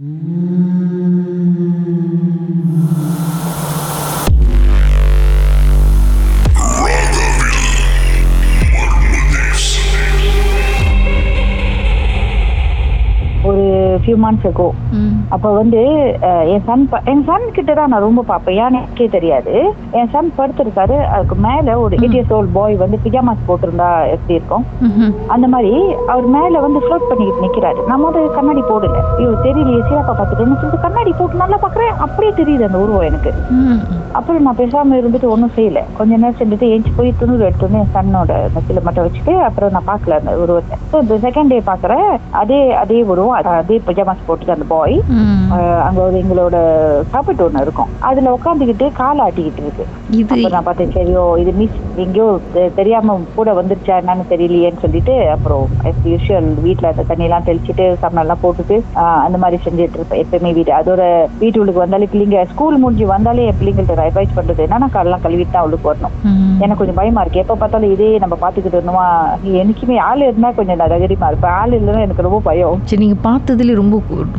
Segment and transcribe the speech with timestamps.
[0.00, 0.69] ஒரு
[14.02, 14.66] few months ago.
[14.98, 15.14] ம்.
[15.34, 15.80] அப்போ வந்து
[16.52, 19.54] என் சன் என் சன் கிட்ட தான் நான் ரொம்ப பார்ப்பேன் ஏன்னு எனக்கே தெரியாது.
[19.98, 20.96] என் சன் படுத்திருக்காரு.
[21.14, 24.64] அதுக்கு மேல ஒரு எயிட் இயர்ஸ் ஓல்ட் பாய் வந்து பிஜாமாஸ் போட்டிருந்தா எப்படி இருக்கும்.
[25.34, 25.72] அந்த மாதிரி
[26.12, 27.80] அவர் மேல வந்து ஃப்ளோட் பண்ணிக்கிட்டு நிக்கிறாரு.
[27.92, 29.00] நம்ம வந்து கண்ணாடி போடல.
[29.18, 29.82] ஐயோ தெரியலையே.
[29.88, 33.32] சீராப்பா பார்த்துட்டேன்னு சொல்லிட்டு கண்ணாடி போட்டு நல்லா பார்க்கறேன் அப்படியே தெரியுது அந்த உருவம் எனக்கு.
[34.18, 35.80] அப்புறம் நான் பேசாம இருந்துட்டு ஒன்றும் செய்யல.
[35.98, 39.90] கொஞ்ச நேரம் செஞ்சுட்டு ஏஞ்சி போய் துணூர் எடுத்து வந்து என் சன்னோட நெத்தில மட்டும் வச்சுட்டு அப்புறம் நான்
[39.92, 40.76] பார்க்கல அந்த உருவத்தை.
[41.26, 42.08] செகண்ட் டே பார்க்குறேன்
[42.40, 43.36] அதே அதே உருவம்.
[43.60, 44.96] அதே பஜாமாஸ் போட்டுட்டு அந்த பாய்
[45.88, 46.56] அங்க ஒரு எங்களோட
[47.12, 47.92] சாப்பிட்டு ஒண்ணு இருக்கும்.
[48.10, 49.86] அதுல உட்காந்துக்கிட்டு காலை ஆட்டிக்கிட்டு இருக்கு.
[50.32, 52.26] அப்ப நான் பார்த்தேன் சரியோ இது மிஸ் எங்கேயோ
[52.78, 55.64] தெரியாம கூட வந்துருச்சா என்னன்னு தெரியலையேன்னு சொல்லிட்டு அப்புறம்
[56.12, 58.76] யூஷுவல் வீட்ல அந்த தண்ணி எல்லாம் தெளிச்சிட்டு சாப்பிட எல்லாம் போட்டுட்டு
[59.26, 60.72] அந்த மாதிரி செஞ்சுட்டு இருப்பேன் எப்பயுமே வீடு.
[60.80, 61.02] அதோட
[61.42, 65.90] வீட்டுக்கு வந்தாலே பிள்ளைங்க ஸ்கூல் முடிஞ்சு வந்தாலே என் பிள்ளைங்கள்ட்ட அட்வைஸ் பண்றது என்னன்னா காலெல்லாம் கழுவிட்டு தான் அவளுக்கு
[65.90, 66.14] வரணும்.
[66.62, 67.42] எனக்கு கொஞ்சம் பயமா இருக்கு.
[67.44, 69.06] எப்ப பார்த்தாலும் இதே நம்ம பாத்துக்கிட்டு இருந்தோமா
[69.62, 71.56] எனக்குமே ஆள் இருந்தா கொஞ்சம் தைரியமா இருப்பேன்.
[71.60, 72.80] ஆள் இல்லைன்னா எனக்கு ரொம்ப பயம்.
[72.90, 73.96] சரி நீங்க பார்த்ததுல ரொம்ப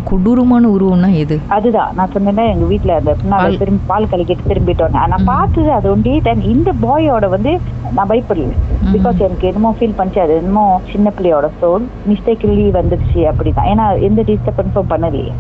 [0.10, 1.36] கொடூரமான உருவம்னா எது?
[1.58, 1.92] அதுதான்.
[1.98, 3.58] நான் சொன்னேன்னா எங்க வீட்ல அந்த பின்னால.
[3.62, 7.54] திரும்பி பால் கலக்கிட்டு திரும்பிட்டோம் நான் பார்த்தது அது ஒண்டி தென் இந்த பாயோட வந்து
[7.96, 8.52] நான் பயப்படல.
[8.94, 10.20] பிகாஸ் எனக்கு என்னமோ ஃபீல் பண்ணிச்சு.
[10.26, 13.70] அது என்னமோ சின்ன பிள்ளையோட சோல் மிஸ்டேக்லி வந்துருச்சு அப்படிதான்.
[13.72, 15.32] ஏன்னா எந்த டிஸ்டர்பன்ஸும் பண்ணலையே.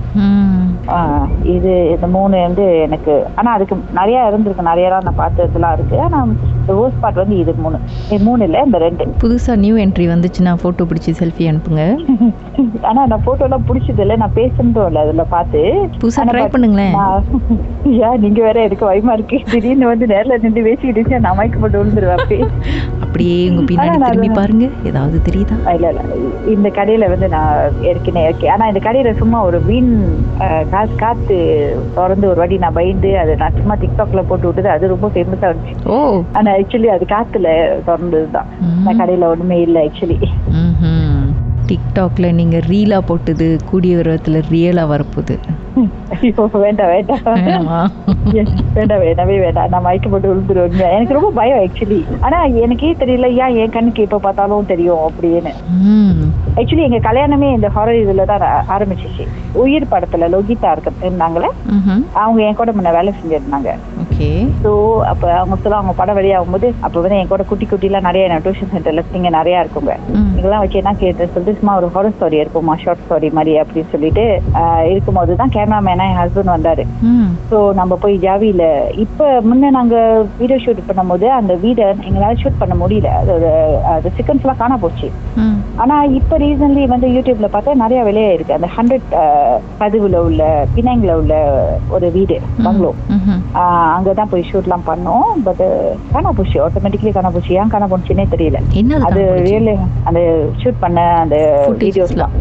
[1.56, 4.70] இது இந்த மூணு வந்து எனக்கு ஆனா அதுக்கு நிறைய இருந்திருக்கு.
[4.72, 6.02] நிறைய நான் பார்த்ததுலாம் இருக்கு.
[6.02, 6.20] ஆனா
[6.60, 7.78] இந்த worst part வந்து இது மூணு.
[8.28, 9.06] மூணு இல்ல இந்த ரெண்டு.
[9.22, 11.84] புதுசா நியூ என்ட்ரி வந்துச்சுன்னா போட்டோ பிடிச்சி செல்ஃபி அனுப்புங்க.
[12.84, 14.16] ஆனா நான் போட்டோ எல்லாம் பிடிச்சது இல்ல.
[14.16, 15.62] நான் பேசுனதும் இல்ல அதுல பார்த்து.
[16.00, 16.96] புதுசா ட்ரை பண்ணுங்களேன்.
[18.02, 19.38] ஏன் நீங்க வேற எனக்கு பயமா இருக்கு?
[19.52, 22.52] திடீர்னு வந்து நேர்ல நின்று பேசிக்கிட்டு நான் மயக்க போட்டு விழுந்துருவேன்
[23.04, 24.66] அப்படியே உங்க பின்னாடி திரும்பி பாருங்க.
[24.84, 25.56] ஏதாவது தெரியுதா?
[25.74, 26.02] இல்ல இல்ல.
[26.48, 28.52] இந்த கடையில வந்து நான் ஏற்கனவே இருக்கேன்.
[28.52, 29.92] ஆனா இந்த கடையில சும்மா ஒரு வீண்
[30.70, 31.38] காசு காத்து
[31.96, 34.70] திறந்து ஒரு வாட்டி நான் பயந்து அதை நான் சும்மா டிக்டாக்ல போட்டு விட்டது.
[34.70, 35.76] அது ரொம்ப ஃபேமஸா இருந்துச்சு.
[35.88, 35.98] ஓ.
[36.34, 37.48] ஆனா ஆக்சுவலி அது காத்துல
[37.88, 38.50] திறந்ததுதான்.
[38.84, 40.20] நான் கடையில ஒண்ணுமே இல்ல ஆக்சுவலி.
[41.72, 45.36] டிக்டாக்ல நீங்க ரீலா போட்டது கூடிய விரத்துல ரியலா வரப்போகுது.
[46.52, 47.90] வேண்டாம் வேண்டாம்
[48.74, 53.56] வேண்டாம் வேண்டாமே வேண்டாம் நான் மயக்க போட்டு விழுந்துருவேன் எனக்கு ரொம்ப பயம் ஆக்சுவலி ஆனா எனக்கே தெரியல ஏன்
[53.56, 55.52] என் கண்ணுக்கு எப்ப பார்த்தாலும் தெரியும் அப்படின்னு.
[56.56, 59.28] ஆக்சுவலி எங்க கல்யாணமே இந்த ஹாரர் இதுல தான் ஆ- ஆரம்பிச்சிச்சு.
[59.54, 61.50] உயிர் படத்துல லோகிதா இருக்க இருந்தாங்களே.
[62.14, 63.70] அவங்க என் கூட முன்ன வேலை செஞ்சிருந்தாங்க.
[64.22, 64.32] ஓகே
[64.64, 64.72] ஸோ
[65.12, 68.44] அப்ப அவங்க சொல்ல அவங்க படம் வெளியாகும் போது அப்ப வந்து என் கூட குட்டி குட்டிலாம் நிறைய நான்
[68.46, 69.94] டியூஷன் சென்டர்ல இங்க நிறைய இருக்குங்க.
[70.40, 74.26] இதெல்லாம் வச்சு என்ன கேட்டு சொல்லிட்டு சும்மா ஒரு ஹாரர் ஸ்டோரி இருக்குமா ஷார்ட் ஸ்டோரி மாதிரி அப்படின்னு சொல்லிட்டு
[74.92, 76.86] இருக்கும்போது தான் கேமராமேனா என் ஹஸ்பண்ட் வந்தாரு.
[77.52, 78.66] ஸோ நம்ம போய் ஜாவியில
[79.06, 79.96] இப்ப முன்ன நாங்க
[80.42, 83.10] வீடியோ ஷூட் பண்ணும்போது அந்த வீடை எங்களால ஷூட் பண்ண முடியல.
[83.22, 83.48] அதோட
[83.96, 85.10] அது சிக்கன்ஸ் எல்லாம் காண போச்சு.
[85.82, 88.58] ஆனா இப்ப ரீசன்ட்லி வந்து யூடியூப்ல பார்த்தா நிறைய விலையா இருக்கு.
[88.60, 89.10] அந்த ஹண்ட்ரட்
[89.82, 90.44] பதிவுல உள்ள
[90.78, 91.34] பினாங்ல உள்ள
[91.96, 93.42] ஒரு வீடு பங்களோ ம்ஹும்.
[94.12, 95.28] ஆஹ் அங்கதான் போய் ஷூட்லாம் பண்ணோம்.
[95.46, 95.62] பட்
[96.12, 98.58] காணா போச்சு ஆட்டோமேட்டிக்கலி காணா போச்சு ஏன் காணா போச்சுன்னே தெரியல
[99.08, 99.22] அது?
[99.46, 99.72] ரியல்
[100.10, 100.20] அந்த
[100.62, 101.38] ஷூட் பண்ண அந்த
[101.82, 102.34] வீடியோஸ்லாம்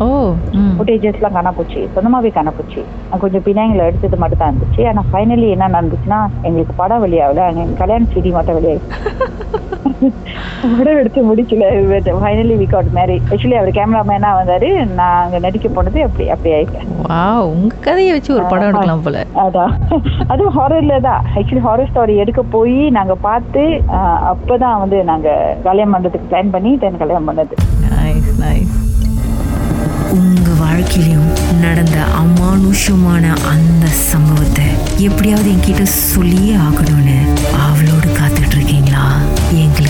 [0.78, 2.82] ஃபுட்டேஜஸ்லாம் காணா போச்சு சொந்தமாவே காணா போச்சு
[3.20, 4.82] கொஞ்சம் பினாங்கில் எடுத்தது மட்டும் தான் இருந்துச்சு.
[4.90, 7.46] ஆனா ஃபைனலி என்ன நடந்துச்சுன்னா எங்களுக்கு படம் வெளியாகல.
[7.52, 8.82] எங்க கல்யாண செடி மட்டும் வெளியாகி
[10.74, 11.64] படம் எடுத்து முடிக்கல.
[12.22, 14.68] Finally we got marry actually அவர் கேமராமேனா வந்தாரு.
[14.98, 16.86] நான் அங்க நடிக்க போனது அப்படி அப்படி ஆயிட்டேன்.
[17.08, 19.24] வாவ் உங்க கதையை வச்சு ஒரு படம் எடுக்கலாம் போல.
[19.44, 19.74] அதான்.
[20.32, 21.22] அதுவும் ஹாரர்ல தான்.
[21.38, 23.64] ஆக்சுவலி ஹாரர் ஸ்டோரி எடுக்க போய் நாங்க பார்த்து
[24.32, 25.28] அப்பதான் வந்து நாங்க
[25.68, 27.54] கல்யாணம் பண்றதுக்கு பிளான் பண்ணி தென் கல்யாணம் பண்ணது.
[27.94, 28.76] நைஸ் நைஸ்
[30.18, 31.28] உங்க வாழ்க்கையிலும்
[31.64, 34.66] நடந்த அமானுஷமான அந்த சம்பவத்தை
[35.08, 37.18] எப்படியாவது என்கிட்ட சொல்லியே ஆகணும்னு
[37.66, 39.04] ஆவலோடு காத்துட்டு இருக்கீங்களா?
[39.64, 39.89] எங்களுக்கு